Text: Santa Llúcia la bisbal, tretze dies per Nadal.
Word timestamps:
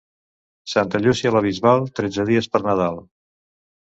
Santa 0.73 1.01
Llúcia 1.03 1.33
la 1.37 1.43
bisbal, 1.47 1.85
tretze 2.01 2.27
dies 2.31 2.49
per 2.57 2.63
Nadal. 2.67 2.99